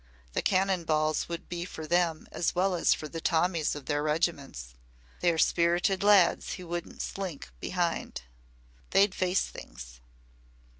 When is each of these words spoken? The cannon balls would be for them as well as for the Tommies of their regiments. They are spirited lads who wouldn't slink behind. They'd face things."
The 0.33 0.41
cannon 0.41 0.83
balls 0.83 1.29
would 1.29 1.47
be 1.47 1.63
for 1.63 1.85
them 1.85 2.25
as 2.31 2.55
well 2.55 2.73
as 2.73 2.91
for 2.91 3.07
the 3.07 3.21
Tommies 3.21 3.75
of 3.75 3.85
their 3.85 4.01
regiments. 4.01 4.73
They 5.19 5.31
are 5.31 5.37
spirited 5.37 6.01
lads 6.01 6.53
who 6.53 6.65
wouldn't 6.67 7.03
slink 7.03 7.51
behind. 7.59 8.23
They'd 8.89 9.13
face 9.13 9.43
things." 9.43 9.99